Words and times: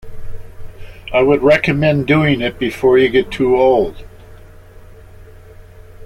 I 1.13 1.21
would 1.21 1.43
recommend 1.43 2.07
doing 2.07 2.41
it 2.41 2.57
before 2.57 2.97
you 2.97 3.07
get 3.07 3.29
too 3.29 3.55
old. 3.55 4.03